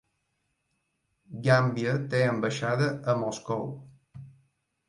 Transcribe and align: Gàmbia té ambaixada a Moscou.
Gàmbia 1.49 1.93
té 2.13 2.23
ambaixada 2.31 2.89
a 3.15 3.15
Moscou. 3.25 3.71